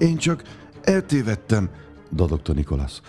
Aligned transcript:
Én 0.00 0.16
csak 0.16 0.42
eltévedtem, 0.82 1.70
dadogta 2.12 2.52
Nikolász. 2.52 3.00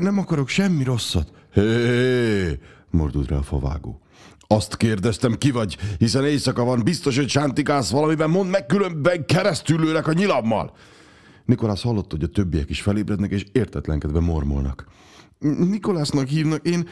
Nem 0.00 0.18
akarok 0.18 0.48
semmi 0.48 0.84
rosszat. 0.84 1.32
Hé, 1.52 2.58
mordult 2.90 3.28
rá 3.28 3.36
a 3.36 3.42
favágó. 3.42 4.00
Azt 4.46 4.76
kérdeztem, 4.76 5.38
ki 5.38 5.50
vagy, 5.50 5.78
hiszen 5.98 6.24
éjszaka 6.24 6.64
van, 6.64 6.82
biztos, 6.82 7.16
hogy 7.16 7.28
sántikálsz 7.28 7.90
valamiben, 7.90 8.30
mondd 8.30 8.50
meg, 8.50 8.66
különben 8.66 9.26
keresztül 9.26 9.80
lőlek 9.80 10.06
a 10.06 10.12
nyilammal. 10.12 10.72
Nikolász 11.44 11.82
hallott, 11.82 12.10
hogy 12.10 12.22
a 12.22 12.28
többiek 12.28 12.70
is 12.70 12.80
felébrednek, 12.80 13.30
és 13.30 13.46
értetlenkedve 13.52 14.20
mormolnak. 14.20 14.86
Nikolásznak 15.58 16.26
hívnak, 16.26 16.66
én... 16.66 16.88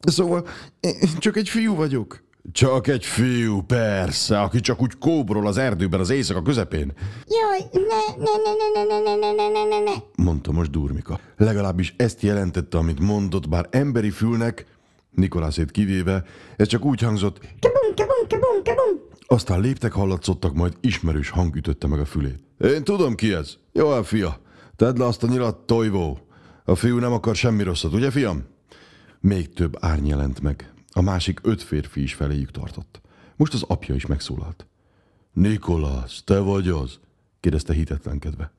Szóval, 0.00 0.46
én 0.80 1.18
csak 1.18 1.36
egy 1.36 1.48
fiú 1.48 1.74
vagyok. 1.74 2.22
Csak 2.52 2.86
egy 2.86 3.04
fiú, 3.04 3.60
persze, 3.62 4.40
aki 4.40 4.60
csak 4.60 4.82
úgy 4.82 4.98
kóbrol 4.98 5.46
az 5.46 5.56
erdőben 5.58 6.00
az 6.00 6.10
éjszaka 6.10 6.42
közepén. 6.42 6.92
Jaj, 7.26 7.58
ne, 7.72 8.24
ne, 8.24 8.30
ne, 8.44 8.52
ne, 8.74 9.00
ne, 9.00 9.14
ne, 9.14 9.32
ne, 9.32 9.48
ne, 9.48 9.64
ne, 9.68 9.90
ne. 9.90 10.24
Mondta 10.24 10.52
most 10.52 10.70
Durmika. 10.70 11.20
Legalábbis 11.36 11.94
ezt 11.96 12.22
jelentette, 12.22 12.78
amit 12.78 13.00
mondott, 13.00 13.48
bár 13.48 13.66
emberi 13.70 14.10
fülnek, 14.10 14.66
Nikolászét 15.10 15.70
kivéve, 15.70 16.24
ez 16.56 16.66
csak 16.66 16.84
úgy 16.84 17.00
hangzott, 17.00 17.38
Kabum, 17.38 17.94
kabum, 17.96 18.28
kabum, 18.28 18.62
kabum. 18.64 19.00
aztán 19.26 19.60
léptek 19.60 19.92
hallatszottak, 19.92 20.54
majd 20.54 20.72
ismerős 20.80 21.30
hang 21.30 21.56
ütötte 21.56 21.86
meg 21.86 22.00
a 22.00 22.04
fülét. 22.04 22.38
Én 22.58 22.84
tudom 22.84 23.14
ki 23.14 23.32
ez. 23.32 23.54
Jó, 23.72 24.02
fia, 24.02 24.40
tedd 24.76 24.98
le 24.98 25.04
azt 25.04 25.22
a 25.22 25.26
nyilat, 25.26 25.56
tojvó. 25.56 26.18
A 26.64 26.74
fiú 26.74 26.98
nem 26.98 27.12
akar 27.12 27.34
semmi 27.36 27.62
rosszat, 27.62 27.92
ugye, 27.92 28.10
fiam? 28.10 28.44
Még 29.20 29.52
több 29.52 29.76
árny 29.80 30.06
jelent 30.06 30.40
meg. 30.40 30.72
A 30.94 31.00
másik 31.00 31.40
öt 31.42 31.62
férfi 31.62 32.02
is 32.02 32.14
feléjük 32.14 32.50
tartott. 32.50 33.00
Most 33.36 33.54
az 33.54 33.62
apja 33.62 33.94
is 33.94 34.06
megszólalt. 34.06 34.66
Nikolász, 35.32 36.22
te 36.24 36.38
vagy 36.38 36.68
az? 36.68 36.98
kérdezte 37.40 37.72
hitetlenkedve. 37.72 38.52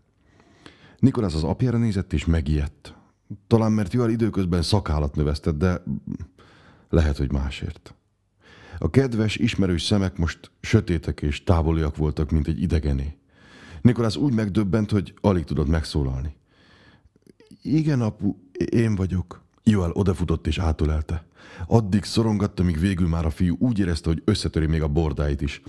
Nikolász 1.00 1.34
az 1.34 1.44
apjára 1.44 1.78
nézett 1.78 2.14
és 2.14 2.26
megijedt. 2.26 2.94
Talán 3.48 3.72
mert 3.72 3.94
Joel 3.94 4.10
időközben 4.10 4.62
szakállat 4.62 5.16
növesztett, 5.16 5.58
de 5.58 5.84
lehet, 6.90 7.18
hogy 7.18 7.32
másért. 7.32 7.96
A 8.80 8.90
kedves, 8.90 9.36
ismerős 9.36 9.84
szemek 9.84 10.18
most 10.18 10.52
sötétek 10.62 11.22
és 11.22 11.44
távoliak 11.44 11.98
voltak, 11.98 12.32
mint 12.32 12.48
egy 12.48 12.62
idegené. 12.62 13.18
Nikolász 13.82 14.16
úgy 14.16 14.34
megdöbbent, 14.34 14.92
hogy 14.92 15.14
alig 15.22 15.44
tudott 15.44 15.68
megszólalni. 15.68 16.36
Igen, 17.62 18.02
apu, 18.02 18.36
én 18.70 18.96
vagyok. 18.96 19.44
Joel 19.64 19.92
odafutott 19.92 20.48
és 20.48 20.58
átölelte. 20.58 21.26
Addig 21.68 22.04
szorongatta, 22.04 22.64
míg 22.64 22.80
végül 22.80 23.08
már 23.08 23.26
a 23.26 23.30
fiú 23.30 23.56
úgy 23.60 23.80
érezte, 23.80 24.10
hogy 24.10 24.22
összetöri 24.26 24.66
még 24.66 24.82
a 24.82 24.88
bordáit 24.88 25.42
is. 25.42 25.62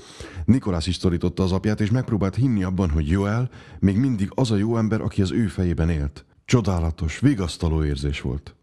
Nikolász 0.45 0.87
is 0.87 0.97
szorította 0.97 1.43
az 1.43 1.53
apját, 1.53 1.81
és 1.81 1.91
megpróbált 1.91 2.35
hinni 2.35 2.63
abban, 2.63 2.91
hogy 2.91 3.09
Joel 3.09 3.51
még 3.79 3.97
mindig 3.97 4.31
az 4.35 4.51
a 4.51 4.57
jó 4.57 4.77
ember, 4.77 5.01
aki 5.01 5.23
az 5.23 5.33
ő 5.33 5.47
fejében 5.47 5.91
élt. 5.91 6.25
Csodálatos, 6.45 7.19
vigasztaló 7.19 7.85
érzés 7.85 8.21
volt. 8.21 8.55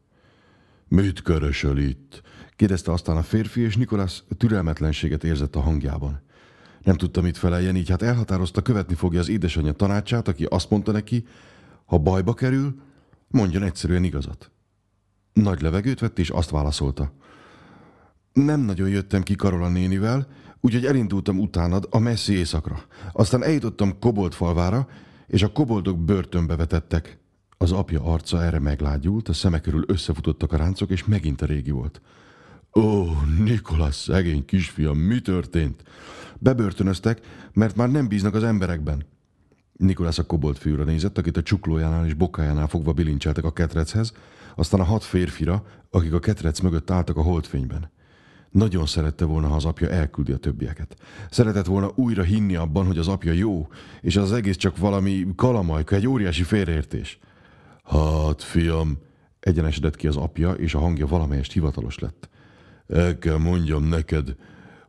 Mit 0.88 1.22
keresel 1.22 1.78
itt? 1.78 2.22
kérdezte 2.56 2.92
aztán 2.92 3.18
a 3.18 3.24
férfi, 3.24 3.62
és 3.62 3.76
Nikolász 3.76 4.24
türelmetlenséget 4.38 5.24
érzett 5.24 5.56
a 5.56 5.60
hangjában. 5.60 6.22
Nem 6.84 6.96
tudta, 6.96 7.22
mit 7.22 7.38
feleljen, 7.38 7.76
így 7.76 7.90
hát 7.90 8.02
elhatározta, 8.02 8.62
követni 8.62 8.96
fogja 8.96 9.20
az 9.20 9.30
édesanyja 9.30 9.72
tanácsát, 9.72 10.28
aki 10.28 10.44
azt 10.44 10.70
mondta 10.70 10.92
neki, 10.92 11.26
ha 11.86 11.98
bajba 11.98 12.34
kerül, 12.34 12.82
mondjon 13.28 13.64
egyszerűen 13.64 14.04
igazat. 14.04 14.52
Nagy 15.34 15.62
levegőt 15.62 16.00
vett, 16.00 16.20
és 16.20 16.30
azt 16.30 16.50
válaszolta. 16.50 17.12
Nem 18.34 18.60
nagyon 18.60 18.90
jöttem 18.90 19.24
ki 19.24 19.36
Karola 19.36 19.70
nénivel, 19.70 20.28
úgyhogy 20.60 20.86
elindultam 20.86 21.40
utánad 21.40 21.88
a 21.90 22.00
messzi 22.00 22.34
éjszakra. 22.34 22.84
Aztán 23.12 23.44
eljutottam 23.44 24.00
Kobold 24.00 24.34
falvára, 24.34 24.88
és 25.28 25.44
a 25.44 25.52
koboldok 25.52 26.00
börtönbe 26.00 26.56
vetettek. 26.56 27.20
Az 27.58 27.72
apja 27.72 28.04
arca 28.04 28.44
erre 28.44 28.60
meglágyult, 28.60 29.30
a 29.30 29.34
szeme 29.34 29.60
körül 29.60 29.84
összefutottak 29.88 30.52
a 30.54 30.58
ráncok, 30.58 30.90
és 30.90 31.06
megint 31.06 31.42
a 31.42 31.46
régi 31.46 31.72
volt. 31.72 32.02
Ó, 32.76 33.06
Nikolas, 33.44 33.96
szegény 33.96 34.46
kisfiam, 34.46 34.98
mi 34.98 35.20
történt? 35.20 35.84
Bebörtönöztek, 36.40 37.22
mert 37.54 37.76
már 37.76 37.92
nem 37.92 38.08
bíznak 38.08 38.34
az 38.34 38.44
emberekben. 38.44 39.06
Nikolász 39.82 40.18
a 40.18 40.26
kobolt 40.26 40.58
fiúra 40.58 40.84
nézett, 40.84 41.18
akit 41.18 41.38
a 41.38 41.42
csuklójánál 41.42 42.06
és 42.06 42.14
bokájánál 42.14 42.68
fogva 42.68 42.94
bilincseltek 42.94 43.44
a 43.44 43.54
ketrechez, 43.54 44.14
aztán 44.56 44.80
a 44.80 44.84
hat 44.84 45.04
férfira, 45.04 45.64
akik 45.90 46.14
a 46.14 46.20
ketrec 46.20 46.60
mögött 46.60 46.92
álltak 46.92 47.18
a 47.18 47.22
holdfényben. 47.22 47.92
Nagyon 48.50 48.86
szerette 48.86 49.26
volna, 49.26 49.48
ha 49.48 49.56
az 49.56 49.66
apja 49.66 49.90
elküldi 49.90 50.32
a 50.32 50.38
többieket. 50.38 50.96
Szeretett 51.30 51.66
volna 51.66 51.92
újra 51.96 52.24
hinni 52.24 52.56
abban, 52.56 52.86
hogy 52.86 52.98
az 52.98 53.08
apja 53.08 53.32
jó, 53.32 53.68
és 54.02 54.16
az 54.16 54.34
egész 54.34 54.58
csak 54.58 54.78
valami 54.78 55.28
kalamajka, 55.36 55.96
egy 55.96 56.08
óriási 56.08 56.44
félreértés. 56.44 57.20
Hát, 57.84 58.44
fiam, 58.44 58.98
egyenesedett 59.40 59.96
ki 59.96 60.08
az 60.08 60.16
apja, 60.16 60.52
és 60.52 60.74
a 60.74 60.80
hangja 60.80 61.08
valamelyest 61.08 61.52
hivatalos 61.52 62.00
lett. 62.00 62.30
El 62.88 63.18
kell 63.18 63.38
mondjam 63.38 63.84
neked, 63.84 64.36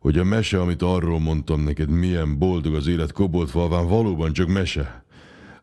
hogy 0.02 0.18
a 0.18 0.24
mese, 0.24 0.60
amit 0.60 0.82
arról 0.82 1.20
mondtam 1.20 1.60
neked, 1.60 1.88
milyen 1.88 2.38
boldog 2.38 2.74
az 2.74 2.86
élet 2.86 3.12
koboldfalván, 3.12 3.88
valóban 3.88 4.32
csak 4.32 4.48
mese. 4.48 5.04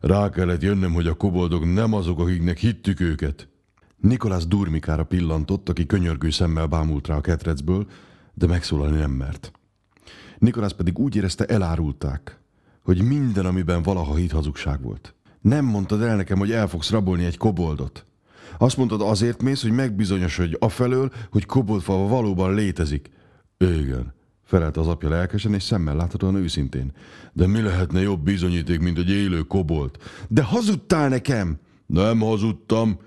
Rá 0.00 0.28
kellett 0.30 0.62
jönnöm, 0.62 0.92
hogy 0.92 1.06
a 1.06 1.14
koboldok 1.14 1.74
nem 1.74 1.92
azok, 1.92 2.20
akiknek 2.20 2.58
hittük 2.58 3.00
őket. 3.00 3.48
Nikolász 3.96 4.46
Durmikára 4.46 5.04
pillantott, 5.04 5.68
aki 5.68 5.86
könyörgő 5.86 6.30
szemmel 6.30 6.66
bámult 6.66 7.06
rá 7.06 7.16
a 7.16 7.20
ketrecből, 7.20 7.86
de 8.34 8.46
megszólalni 8.46 8.96
nem 8.96 9.10
mert. 9.10 9.52
Nikolász 10.38 10.72
pedig 10.72 10.98
úgy 10.98 11.16
érezte, 11.16 11.44
elárulták, 11.44 12.40
hogy 12.82 13.02
minden, 13.02 13.46
amiben 13.46 13.82
valaha 13.82 14.14
hit 14.14 14.32
hazugság 14.32 14.82
volt. 14.82 15.14
Nem 15.40 15.64
mondtad 15.64 16.02
el 16.02 16.16
nekem, 16.16 16.38
hogy 16.38 16.52
el 16.52 16.68
fogsz 16.68 16.90
rabolni 16.90 17.24
egy 17.24 17.36
koboldot. 17.36 18.04
Azt 18.58 18.76
mondtad, 18.76 19.00
azért 19.00 19.42
mész, 19.42 19.62
hogy 19.62 19.72
megbizonyosodj 19.72 20.54
afelől, 20.58 21.12
hogy 21.30 21.46
koboldfalva 21.46 22.08
valóban 22.08 22.54
létezik. 22.54 23.10
Igen, 23.58 24.18
felelte 24.50 24.80
az 24.80 24.88
apja 24.88 25.08
lelkesen 25.08 25.54
és 25.54 25.62
szemmel 25.62 25.96
láthatóan 25.96 26.34
őszintén. 26.34 26.92
De 27.32 27.46
mi 27.46 27.60
lehetne 27.60 28.00
jobb 28.00 28.20
bizonyíték, 28.20 28.80
mint 28.80 28.98
egy 28.98 29.10
élő 29.10 29.40
kobolt? 29.40 29.98
De 30.28 30.42
hazudtál 30.42 31.08
nekem! 31.08 31.58
Nem 31.86 32.20
hazudtam. 32.20 32.98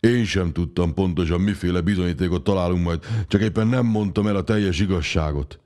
Én 0.00 0.24
sem 0.24 0.52
tudtam 0.52 0.94
pontosan, 0.94 1.40
miféle 1.40 1.80
bizonyítékot 1.80 2.44
találunk 2.44 2.84
majd, 2.84 3.04
csak 3.28 3.40
éppen 3.40 3.66
nem 3.66 3.86
mondtam 3.86 4.26
el 4.26 4.36
a 4.36 4.44
teljes 4.44 4.80
igazságot. 4.80 5.60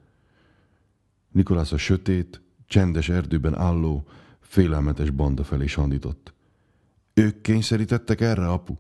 Nikolász 1.33 1.73
a 1.73 1.77
sötét, 1.77 2.43
csendes 2.67 3.09
erdőben 3.09 3.55
álló, 3.55 4.07
félelmetes 4.41 5.11
banda 5.11 5.45
felé 5.45 5.67
sandított. 5.67 6.35
Ők 7.15 7.41
kényszerítettek 7.41 8.21
erre, 8.21 8.49
apu? 8.49 8.75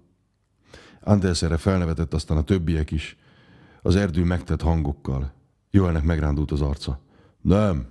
Anders 1.01 1.43
erre 1.43 1.57
felnevetett, 1.57 2.15
aztán 2.15 2.37
a 2.37 2.43
többiek 2.43 2.91
is. 2.91 3.17
Az 3.83 3.97
erdő 3.97 4.25
megtett 4.25 4.63
hangokkal. 4.63 5.33
Joelnek 5.75 6.05
megrándult 6.05 6.51
az 6.51 6.61
arca. 6.61 7.01
Nem, 7.41 7.87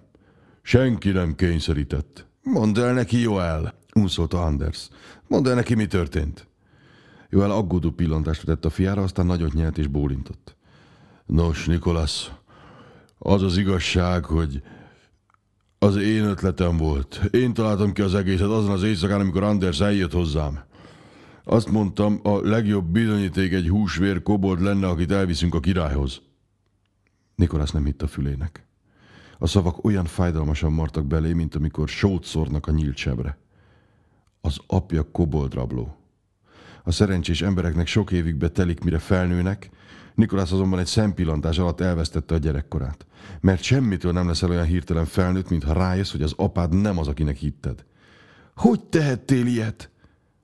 senki 0.62 1.10
nem 1.10 1.36
kényszerített. 1.36 2.28
Mondd 2.44 2.80
el 2.80 2.94
neki, 2.94 3.22
Joel, 3.22 3.74
unszolta 3.96 4.44
Anders. 4.44 4.90
Mondd 5.28 5.48
el 5.48 5.56
neki, 5.56 5.76
mi 5.76 5.86
történt. 5.86 6.48
Joel 7.30 7.52
aggódó 7.52 7.92
pillantást 7.92 8.44
vetett 8.44 8.66
a 8.66 8.70
fiára, 8.70 9.02
aztán 9.02 9.26
nagyot 9.26 9.54
nyelt 9.54 9.78
és 9.78 9.88
bólintott. 9.88 10.56
Nos, 11.26 11.66
Nikolász, 11.66 12.32
az 13.18 13.44
az 13.44 13.58
igazság, 13.58 14.26
hogy 14.26 14.62
az 15.80 15.96
én 15.96 16.24
ötletem 16.24 16.78
volt. 16.78 17.22
Én 17.32 17.54
találtam 17.54 17.94
ki 17.94 18.02
az 18.02 18.16
egészet 18.16 18.48
azon 18.48 18.72
az 18.72 18.84
éjszakán, 18.84 19.20
amikor 19.20 19.44
Anders 19.44 19.80
eljött 19.80 20.12
hozzám. 20.12 20.64
Azt 21.44 21.72
mondtam, 21.72 22.20
a 22.24 22.40
legjobb 22.48 22.86
bizonyíték 22.86 23.54
egy 23.54 23.70
húsvér 23.70 24.22
kobold 24.22 24.62
lenne, 24.62 24.88
akit 24.88 25.12
elviszünk 25.12 25.56
a 25.56 25.60
királyhoz. 25.60 26.22
Nikolász 27.44 27.72
nem 27.72 27.86
hitt 27.86 28.02
a 28.02 28.08
fülének. 28.08 28.66
A 29.38 29.48
szavak 29.48 29.84
olyan 29.84 30.06
fájdalmasan 30.06 30.72
martak 30.72 31.06
belé, 31.06 31.34
mint 31.34 31.56
amikor 31.56 31.88
sót 31.88 32.26
szórnak 32.26 32.68
a 32.68 32.72
nyílt 32.72 32.98
sebre. 32.98 33.38
Az 34.42 34.58
apja 34.68 35.12
koboldrabló. 35.12 35.96
A 36.84 36.92
szerencsés 36.92 37.42
embereknek 37.42 37.88
sok 37.88 38.12
évükbe 38.12 38.50
telik, 38.50 38.84
mire 38.84 39.00
felnőnek, 39.00 39.70
Nikolász 40.16 40.52
azonban 40.52 40.80
egy 40.80 40.86
szempillantás 40.86 41.58
alatt 41.58 41.82
elvesztette 41.82 42.34
a 42.34 42.38
gyerekkorát. 42.38 43.06
Mert 43.42 43.62
semmitől 43.62 44.12
nem 44.12 44.28
leszel 44.28 44.50
olyan 44.50 44.66
hirtelen 44.66 45.06
felnőtt, 45.06 45.50
mintha 45.50 45.74
rájössz, 45.74 46.12
hogy 46.12 46.22
az 46.22 46.34
apád 46.38 46.74
nem 46.74 46.98
az, 46.98 47.08
akinek 47.08 47.38
hitted. 47.38 47.86
Hogy 48.56 48.84
tehettél 48.84 49.46
ilyet? 49.46 49.90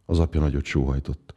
Az 0.06 0.20
apja 0.20 0.40
nagyot 0.40 0.66
sóhajtott. 0.66 1.29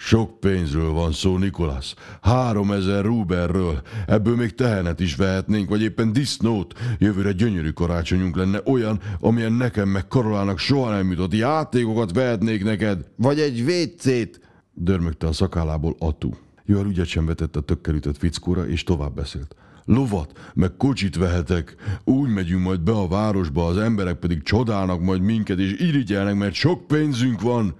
Sok 0.00 0.40
pénzről 0.40 0.92
van 0.92 1.12
szó, 1.12 1.36
Nikolász. 1.36 1.94
Három 2.20 2.72
ezer 2.72 3.04
rúberről. 3.04 3.82
Ebből 4.06 4.36
még 4.36 4.54
tehenet 4.54 5.00
is 5.00 5.16
vehetnénk, 5.16 5.68
vagy 5.68 5.82
éppen 5.82 6.12
disznót. 6.12 6.78
Jövőre 6.98 7.32
gyönyörű 7.32 7.70
karácsonyunk 7.70 8.36
lenne 8.36 8.60
olyan, 8.64 9.00
amilyen 9.20 9.52
nekem 9.52 9.88
meg 9.88 10.08
Karolának 10.08 10.58
soha 10.58 10.90
nem 10.90 11.10
jutott. 11.10 11.34
Játékokat 11.34 12.12
vehetnék 12.12 12.64
neked. 12.64 13.04
Vagy 13.16 13.40
egy 13.40 13.64
vécét, 13.64 14.40
dörmögte 14.74 15.26
a 15.26 15.32
szakállából 15.32 15.96
Atu. 15.98 16.30
Joel 16.64 16.86
ügyet 16.86 17.06
sem 17.06 17.26
vetett 17.26 17.56
a 17.56 17.60
tökkel 17.60 17.94
ütött 17.94 18.18
fickóra, 18.18 18.68
és 18.68 18.82
tovább 18.82 19.14
beszélt. 19.14 19.56
Lovat, 19.84 20.52
meg 20.54 20.76
kocsit 20.76 21.16
vehetek. 21.16 21.74
Úgy 22.04 22.28
megyünk 22.28 22.62
majd 22.62 22.80
be 22.80 22.92
a 22.92 23.08
városba, 23.08 23.66
az 23.66 23.76
emberek 23.76 24.16
pedig 24.16 24.42
csodálnak 24.42 25.00
majd 25.00 25.20
minket, 25.20 25.58
és 25.58 25.72
irigyelnek, 25.78 26.34
mert 26.34 26.54
sok 26.54 26.86
pénzünk 26.86 27.40
van. 27.40 27.74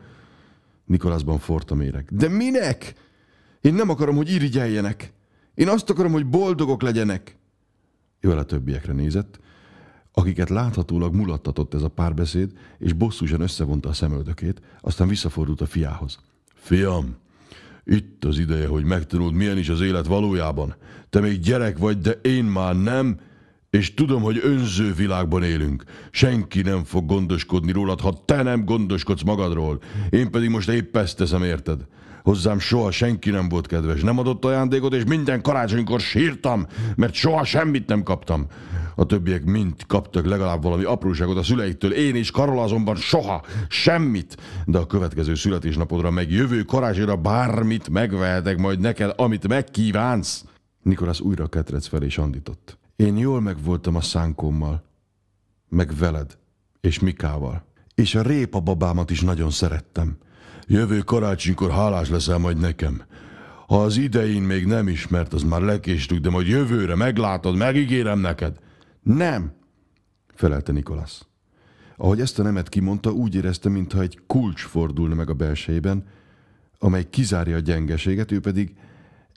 Nikolászban 0.89 1.39
forrt 1.39 1.71
a 1.71 1.75
méreg. 1.75 2.09
De 2.11 2.29
minek? 2.29 2.95
Én 3.61 3.75
nem 3.75 3.89
akarom, 3.89 4.17
hogy 4.17 4.31
irigyeljenek. 4.31 5.13
Én 5.55 5.69
azt 5.69 5.91
akarom, 5.91 6.13
hogy 6.13 6.27
boldogok 6.27 6.83
legyenek. 6.83 7.37
Jól 8.21 8.39
a 8.39 8.45
többiekre 8.45 8.93
nézett, 8.93 9.41
akiket 10.13 10.49
láthatólag 10.49 11.15
mulattatott 11.15 11.75
ez 11.75 11.83
a 11.83 11.89
párbeszéd, 11.89 12.53
és 12.79 12.93
bosszúsan 12.93 13.41
összevonta 13.41 13.89
a 13.89 13.93
szemöldökét, 13.93 14.61
aztán 14.81 15.09
visszafordult 15.09 15.61
a 15.61 15.67
fiához. 15.67 16.19
Fiam, 16.55 17.17
itt 17.85 18.25
az 18.25 18.39
ideje, 18.39 18.67
hogy 18.67 18.85
megtanuld, 18.85 19.35
milyen 19.35 19.59
is 19.59 19.69
az 19.69 19.81
élet 19.81 20.07
valójában. 20.07 20.75
Te 21.11 21.21
még 21.21 21.41
gyerek 21.41 21.79
vagy, 21.79 21.99
de 21.99 22.11
én 22.11 22.45
már 22.45 22.77
nem, 22.77 23.21
és 23.71 23.95
tudom, 23.95 24.23
hogy 24.23 24.41
önző 24.43 24.93
világban 24.93 25.43
élünk. 25.43 25.85
Senki 26.11 26.63
nem 26.63 26.85
fog 26.85 27.07
gondoskodni 27.07 27.73
rólad, 27.73 28.01
ha 28.01 28.23
te 28.25 28.43
nem 28.43 28.65
gondoskodsz 28.65 29.23
magadról. 29.23 29.79
Én 30.11 30.31
pedig 30.31 30.49
most 30.49 30.69
épp 30.69 30.97
ezt 30.97 31.17
teszem, 31.17 31.43
érted? 31.43 31.87
Hozzám 32.23 32.59
soha 32.59 32.91
senki 32.91 33.31
nem 33.31 33.49
volt 33.49 33.67
kedves, 33.67 34.01
nem 34.01 34.19
adott 34.19 34.45
ajándékot, 34.45 34.95
és 34.95 35.05
minden 35.05 35.43
karácsonykor 35.43 36.01
sírtam, 36.01 36.67
mert 36.97 37.15
soha 37.15 37.45
semmit 37.45 37.87
nem 37.87 38.03
kaptam. 38.03 38.47
A 38.95 39.07
többiek 39.07 39.45
mind 39.45 39.75
kaptak 39.87 40.27
legalább 40.27 40.63
valami 40.63 40.85
apróságot 40.85 41.37
a 41.37 41.43
szüleiktől, 41.43 41.93
én 41.93 42.17
is 42.17 42.31
Karola 42.31 42.63
azonban 42.63 42.97
soha, 42.97 43.45
semmit. 43.69 44.37
De 44.67 44.79
a 44.79 44.87
következő 44.87 45.35
születésnapodra, 45.35 46.11
meg 46.11 46.31
jövő 46.31 46.63
karácsonyra 46.63 47.17
bármit 47.17 47.89
megvehetek 47.89 48.59
majd 48.59 48.81
neked, 48.81 49.13
amit 49.17 49.49
megkívánsz. 49.49 50.45
Nikolász 50.83 51.21
újra 51.21 51.47
ketrec 51.47 51.87
felé 51.87 52.09
sandított. 52.09 52.79
Én 52.99 53.17
jól 53.17 53.41
megvoltam 53.41 53.97
a 53.97 54.01
szánkommal, 54.01 54.83
meg 55.69 55.97
veled, 55.97 56.39
és 56.81 56.99
Mikával. 56.99 57.65
És 57.95 58.15
a 58.15 58.23
répa 58.23 58.61
babámat 58.61 59.11
is 59.11 59.21
nagyon 59.21 59.51
szerettem. 59.51 60.17
Jövő 60.67 60.99
karácsonykor 60.99 61.71
hálás 61.71 62.09
leszel 62.09 62.39
majd 62.39 62.59
nekem. 62.59 63.03
Ha 63.67 63.83
az 63.83 63.97
idején 63.97 64.43
még 64.43 64.67
nem 64.67 64.89
ismert, 64.89 65.33
az 65.33 65.43
már 65.43 65.61
lekéstük, 65.61 66.19
de 66.19 66.31
majd 66.31 66.47
jövőre 66.47 66.95
meglátod, 66.95 67.57
megígérem 67.57 68.19
neked. 68.19 68.59
Nem, 69.03 69.53
felelte 70.35 70.73
Nikolasz. 70.73 71.27
Ahogy 71.97 72.21
ezt 72.21 72.39
a 72.39 72.43
nemet 72.43 72.69
kimondta, 72.69 73.11
úgy 73.11 73.35
érezte, 73.35 73.69
mintha 73.69 74.01
egy 74.01 74.21
kulcs 74.27 74.63
fordulna 74.63 75.15
meg 75.15 75.31
a 75.31 75.35
belsejében, 75.35 76.07
amely 76.79 77.11
kizárja 77.11 77.57
a 77.57 77.61
gyengeséget, 77.61 78.33
ő 78.33 78.41
pedig 78.41 78.75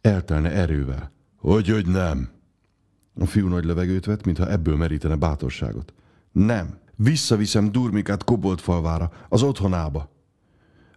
eltelne 0.02 0.52
erővel. 0.52 1.12
Hogy, 1.36 1.70
hogy 1.70 1.88
nem? 1.88 2.40
A 3.22 3.26
fiú 3.26 3.48
nagy 3.48 3.66
levegőt 3.66 4.06
vett, 4.06 4.26
mintha 4.26 4.50
ebből 4.50 4.76
merítene 4.76 5.16
bátorságot. 5.16 5.94
Nem. 6.32 6.78
Visszaviszem 6.96 7.72
Durmikát 7.72 8.24
Kobolt 8.24 8.62
falvára, 8.62 9.12
az 9.30 9.42
otthonába. 9.44 10.12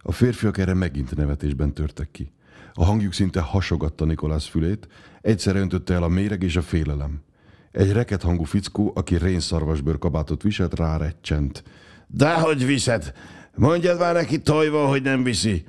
A 0.01 0.11
férfiak 0.11 0.57
erre 0.57 0.73
megint 0.73 1.15
nevetésben 1.15 1.73
törtek 1.73 2.11
ki. 2.11 2.31
A 2.73 2.85
hangjuk 2.85 3.13
szinte 3.13 3.39
hasogatta 3.39 4.05
Nikolász 4.05 4.45
fülét, 4.45 4.87
egyszer 5.21 5.55
öntötte 5.55 5.93
el 5.93 6.03
a 6.03 6.07
méreg 6.07 6.43
és 6.43 6.55
a 6.55 6.61
félelem. 6.61 7.21
Egy 7.71 7.91
reket 7.91 8.21
hangú 8.21 8.43
fickó, 8.43 8.91
aki 8.95 9.17
rénszarvasbőr 9.17 9.97
kabátot 9.97 10.41
viselt, 10.41 10.75
rárecsent. 10.75 11.63
Dehogy 12.07 12.65
viszed! 12.65 13.13
Mondjad 13.55 13.99
már 13.99 14.13
neki 14.13 14.41
Tojvó, 14.41 14.87
hogy 14.87 15.01
nem 15.01 15.23
viszi! 15.23 15.65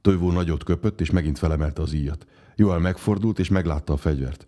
Tojvó 0.00 0.30
nagyot 0.30 0.64
köpött, 0.64 1.00
és 1.00 1.10
megint 1.10 1.38
felemelte 1.38 1.82
az 1.82 1.92
íjat. 1.92 2.26
Joel 2.56 2.78
megfordult, 2.78 3.38
és 3.38 3.48
meglátta 3.48 3.92
a 3.92 3.96
fegyvert. 3.96 4.46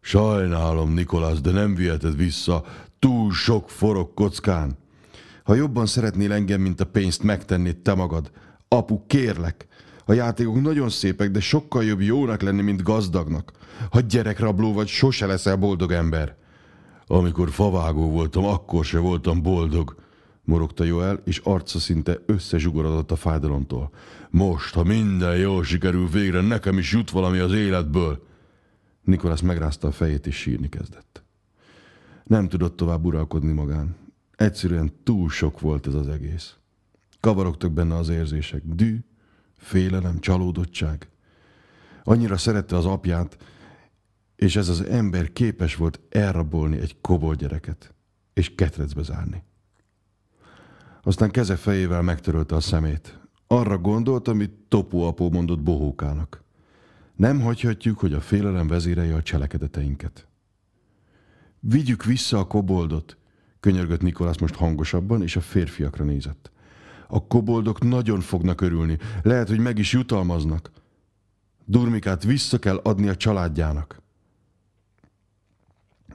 Sajnálom, 0.00 0.92
Nikolász, 0.92 1.40
de 1.40 1.50
nem 1.50 1.74
viheted 1.74 2.16
vissza. 2.16 2.64
Túl 2.98 3.32
sok 3.32 3.70
forog 3.70 4.14
kockán. 4.14 4.78
Ha 5.44 5.54
jobban 5.54 5.86
szeretnél 5.86 6.32
engem, 6.32 6.60
mint 6.60 6.80
a 6.80 6.84
pénzt, 6.84 7.22
megtennéd 7.22 7.76
te 7.76 7.94
magad. 7.94 8.30
Apu, 8.68 9.06
kérlek. 9.06 9.66
A 10.04 10.12
játékok 10.12 10.60
nagyon 10.60 10.88
szépek, 10.88 11.30
de 11.30 11.40
sokkal 11.40 11.84
jobb 11.84 12.00
jónak 12.00 12.42
lenni, 12.42 12.62
mint 12.62 12.82
gazdagnak. 12.82 13.52
Ha 13.90 14.00
gyerekrabló 14.00 14.72
vagy, 14.72 14.88
sose 14.88 15.26
leszel 15.26 15.56
boldog 15.56 15.92
ember. 15.92 16.36
Amikor 17.06 17.50
favágó 17.50 18.10
voltam, 18.10 18.44
akkor 18.44 18.84
se 18.84 18.98
voltam 18.98 19.42
boldog, 19.42 19.94
morogta 20.44 20.84
Joel, 20.84 21.20
és 21.24 21.40
arca 21.44 21.78
szinte 21.78 22.18
összezsugorodott 22.26 23.10
a 23.10 23.16
fájdalomtól. 23.16 23.90
Most, 24.30 24.74
ha 24.74 24.84
minden 24.84 25.36
jól 25.36 25.64
sikerül 25.64 26.08
végre, 26.08 26.40
nekem 26.40 26.78
is 26.78 26.92
jut 26.92 27.10
valami 27.10 27.38
az 27.38 27.52
életből. 27.52 28.28
Nikolász 29.10 29.40
megrázta 29.40 29.88
a 29.88 29.92
fejét, 29.92 30.26
és 30.26 30.36
sírni 30.36 30.68
kezdett. 30.68 31.22
Nem 32.24 32.48
tudott 32.48 32.76
tovább 32.76 33.04
uralkodni 33.04 33.52
magán. 33.52 33.96
Egyszerűen 34.36 34.92
túl 35.02 35.30
sok 35.30 35.60
volt 35.60 35.86
ez 35.86 35.94
az 35.94 36.08
egész. 36.08 36.56
Kavarogtak 37.20 37.72
benne 37.72 37.96
az 37.96 38.08
érzések. 38.08 38.62
Dű, 38.64 38.98
félelem, 39.56 40.18
csalódottság. 40.18 41.08
Annyira 42.04 42.36
szerette 42.36 42.76
az 42.76 42.84
apját, 42.86 43.36
és 44.36 44.56
ez 44.56 44.68
az 44.68 44.80
ember 44.80 45.32
képes 45.32 45.76
volt 45.76 46.00
elrabolni 46.08 46.78
egy 46.78 47.00
kobol 47.00 47.34
gyereket, 47.34 47.94
és 48.32 48.54
ketrecbe 48.54 49.02
zárni. 49.02 49.42
Aztán 51.02 51.30
keze 51.30 51.56
fejével 51.56 52.02
megtörölte 52.02 52.54
a 52.54 52.60
szemét. 52.60 53.18
Arra 53.46 53.78
gondolt, 53.78 54.28
amit 54.28 54.52
Topu 54.68 54.98
apó 54.98 55.30
mondott 55.30 55.60
bohókának. 55.60 56.42
Nem 57.16 57.40
hagyhatjuk, 57.40 57.98
hogy 57.98 58.12
a 58.12 58.20
félelem 58.20 58.66
vezérelje 58.66 59.14
a 59.14 59.22
cselekedeteinket. 59.22 60.26
Vigyük 61.60 62.04
vissza 62.04 62.38
a 62.38 62.46
koboldot, 62.46 63.16
könyörgött 63.60 64.00
Nikolász 64.00 64.38
most 64.38 64.54
hangosabban, 64.54 65.22
és 65.22 65.36
a 65.36 65.40
férfiakra 65.40 66.04
nézett. 66.04 66.50
A 67.08 67.26
koboldok 67.26 67.82
nagyon 67.82 68.20
fognak 68.20 68.60
örülni, 68.60 68.98
lehet, 69.22 69.48
hogy 69.48 69.58
meg 69.58 69.78
is 69.78 69.92
jutalmaznak. 69.92 70.70
Durmikát 71.64 72.22
vissza 72.22 72.58
kell 72.58 72.76
adni 72.76 73.08
a 73.08 73.16
családjának. 73.16 74.02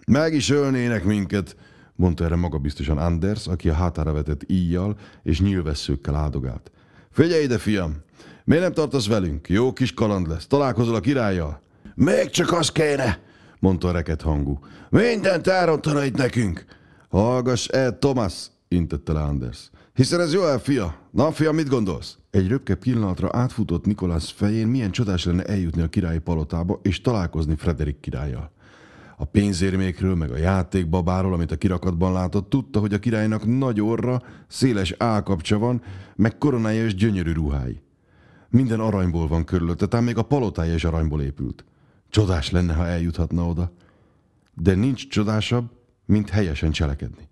Meg 0.07 0.33
is 0.33 0.50
ölnének 0.50 1.04
minket, 1.04 1.57
mondta 1.95 2.23
erre 2.23 2.35
magabiztosan 2.35 2.97
Anders, 2.97 3.47
aki 3.47 3.69
a 3.69 3.73
hátára 3.73 4.14
vetett 4.14 4.49
íjjal 4.49 4.97
és 5.23 5.42
nyílvesszőkkel 5.42 6.16
áldogált. 6.16 6.71
Figyelj 7.11 7.44
ide, 7.44 7.57
fiam! 7.57 8.04
Miért 8.45 8.64
nem 8.64 8.73
tartasz 8.73 9.07
velünk? 9.07 9.49
Jó 9.49 9.73
kis 9.73 9.94
kaland 9.94 10.28
lesz. 10.28 10.47
Találkozol 10.47 10.95
a 10.95 10.99
királlyal? 10.99 11.61
Még 11.95 12.30
csak 12.30 12.52
az 12.52 12.71
kéne, 12.71 13.19
mondta 13.59 13.87
a 13.87 13.92
reket 13.92 14.21
hangú. 14.21 14.59
Mindent 14.90 15.47
elrontana 15.47 16.04
itt 16.04 16.18
nekünk. 16.18 16.66
Hallgass 17.09 17.68
el, 17.68 17.99
Thomas, 17.99 18.47
intette 18.68 19.14
le 19.14 19.21
Anders. 19.21 19.69
Hiszen 19.94 20.19
ez 20.19 20.33
Joel 20.33 20.59
fia. 20.59 20.95
Na, 21.11 21.31
fia, 21.31 21.52
mit 21.52 21.69
gondolsz? 21.69 22.18
Egy 22.31 22.47
röpke 22.47 22.75
pillanatra 22.75 23.30
átfutott 23.31 23.85
Nikolász 23.85 24.30
fején, 24.30 24.68
milyen 24.68 24.92
csodás 24.92 25.25
lenne 25.25 25.44
eljutni 25.44 25.81
a 25.81 25.90
királyi 25.90 26.19
palotába 26.19 26.80
és 26.83 27.02
találkozni 27.02 27.56
Frederik 27.56 27.99
királlyal. 27.99 28.52
A 29.18 29.25
pénzérmékről, 29.25 30.16
meg 30.16 30.31
a 30.31 30.37
játékbabáról, 30.37 31.33
amit 31.33 31.52
a 31.52 31.57
kirakatban 31.57 32.14
látott, 32.14 32.49
tudta, 32.49 32.80
hogy 32.80 32.94
a 32.94 32.99
királynak 32.99 33.45
nagy 33.57 33.81
orra, 33.81 34.21
széles 34.47 34.95
állkapcsa 34.97 35.57
van, 35.57 35.81
meg 36.16 36.37
koronája 36.37 36.85
és 36.85 36.95
gyönyörű 36.95 37.31
ruhái. 37.31 37.83
Minden 38.56 38.80
aranyból 38.80 39.28
van 39.28 39.45
körülötte, 39.45 39.88
talán 39.88 40.06
még 40.06 40.18
a 40.18 40.21
palotája 40.21 40.74
is 40.74 40.83
aranyból 40.83 41.21
épült. 41.21 41.66
Csodás 42.09 42.52
lenne, 42.52 42.74
ha 42.74 42.88
eljuthatna 42.88 43.47
oda. 43.47 43.71
De 44.54 44.76
nincs 44.76 45.07
csodásabb, 45.07 45.69
mint 46.06 46.30
helyesen 46.30 46.71
cselekedni. 46.71 47.30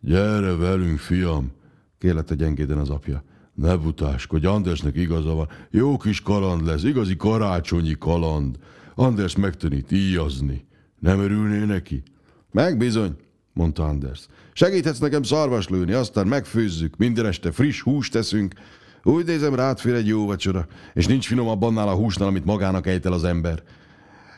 Gyere 0.00 0.56
velünk, 0.56 0.98
fiam, 0.98 1.52
kérlette 1.98 2.34
gyengéden 2.34 2.78
az 2.78 2.90
apja. 2.90 3.22
Ne 3.54 3.76
butáskodj, 3.76 4.46
Andersnek 4.46 4.96
igaza 4.96 5.34
van. 5.34 5.48
Jó 5.70 5.96
kis 5.96 6.20
kaland 6.20 6.66
lesz, 6.66 6.82
igazi 6.82 7.16
karácsonyi 7.16 7.96
kaland. 7.98 8.58
Anders 8.94 9.36
megtanít 9.36 9.92
íjazni. 9.92 10.66
Nem 10.98 11.18
örülné 11.18 11.64
neki? 11.64 12.02
Meg 12.50 12.76
bizony, 12.76 13.16
mondta 13.52 13.84
Anders. 13.84 14.26
Segíthetsz 14.52 14.98
nekem 14.98 15.22
szarvas 15.22 15.68
lőni, 15.68 15.92
aztán 15.92 16.26
megfőzzük, 16.26 16.96
minden 16.96 17.26
este 17.26 17.52
friss 17.52 17.80
húst 17.80 18.12
teszünk. 18.12 18.54
Úgy 19.02 19.26
nézem, 19.26 19.54
rád 19.54 19.78
fér 19.78 19.94
egy 19.94 20.06
jó 20.06 20.26
vacsora, 20.26 20.66
és 20.94 21.06
nincs 21.06 21.26
finomabb 21.26 21.62
annál 21.62 21.88
a 21.88 21.94
húsnál, 21.94 22.28
amit 22.28 22.44
magának 22.44 22.86
ejtel 22.86 23.12
az 23.12 23.24
ember. 23.24 23.62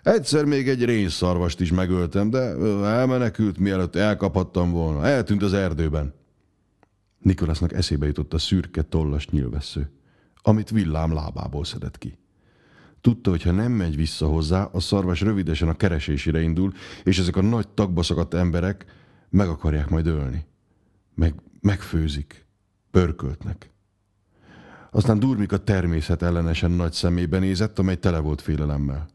Egyszer 0.03 0.45
még 0.45 0.69
egy 0.69 0.85
rénszarvast 0.85 1.61
is 1.61 1.73
megöltem, 1.73 2.31
de 2.31 2.39
elmenekült, 2.85 3.59
mielőtt 3.59 3.97
elkaphattam 3.97 4.71
volna. 4.71 5.07
Eltűnt 5.07 5.43
az 5.43 5.53
erdőben. 5.53 6.15
Nikolásznak 7.19 7.73
eszébe 7.73 8.07
jutott 8.07 8.35
a 8.35 8.39
szürke 8.39 8.83
tollas 8.83 9.29
nyilvessző, 9.29 9.91
amit 10.43 10.71
villám 10.71 11.13
lábából 11.13 11.65
szedett 11.65 11.99
ki. 11.99 12.19
Tudta, 13.01 13.31
hogy 13.31 13.43
ha 13.43 13.51
nem 13.51 13.73
megy 13.73 13.97
vissza 13.97 14.27
hozzá, 14.27 14.69
a 14.73 14.81
szarvas 14.81 15.21
rövidesen 15.21 15.69
a 15.69 15.77
keresésére 15.77 16.41
indul, 16.41 16.73
és 17.05 17.19
ezek 17.19 17.37
a 17.37 17.43
nagy 17.43 17.69
tagba 17.69 18.03
szakadt 18.03 18.35
emberek 18.35 18.85
meg 19.31 19.49
akarják 19.49 19.89
majd 19.89 20.07
ölni. 20.07 20.47
Meg, 21.15 21.35
megfőzik. 21.61 22.47
Pörköltnek. 22.91 23.72
Aztán 24.95 25.19
Durmika 25.19 25.65
természet 25.65 26.23
ellenesen 26.23 26.71
nagy 26.71 26.93
szemébe 26.93 27.39
nézett, 27.39 27.79
amely 27.79 27.99
tele 27.99 28.19
volt 28.19 28.41
félelemmel. 28.41 29.09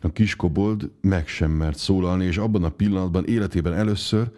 A 0.00 0.12
kis 0.12 0.36
kobold 0.36 0.90
meg 1.00 1.28
sem 1.28 1.50
mert 1.50 1.78
szólalni, 1.78 2.24
és 2.24 2.38
abban 2.38 2.64
a 2.64 2.68
pillanatban 2.70 3.26
életében 3.26 3.72
először 3.72 4.30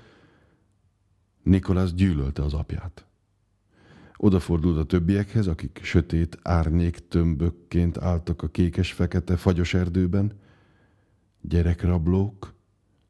Nikolász 1.42 1.92
gyűlölte 1.92 2.42
az 2.42 2.54
apját. 2.54 3.06
Odafordult 4.16 4.78
a 4.78 4.84
többiekhez, 4.84 5.46
akik 5.46 5.80
sötét 5.82 6.38
árnyék 6.42 7.08
tömbökként 7.08 7.98
álltak 7.98 8.42
a 8.42 8.48
kékes-fekete 8.48 9.36
fagyos 9.36 9.74
erdőben, 9.74 10.32
gyerekrablók, 11.40 12.54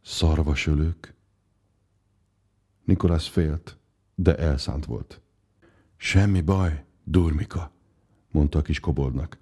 szarvasölők. 0.02 1.14
Nikolász 2.84 3.26
félt, 3.26 3.78
de 4.14 4.36
elszánt 4.36 4.84
volt. 4.84 5.20
Semmi 5.96 6.40
baj, 6.40 6.84
Durmika, 7.04 7.70
mondta 8.30 8.58
a 8.58 8.62
kis 8.62 8.80
koboldnak. 8.80 9.38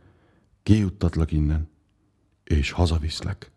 Kijuttatlak 0.63 1.33
innen, 1.33 1.69
és 2.45 2.71
hazaviszlek. 2.71 3.51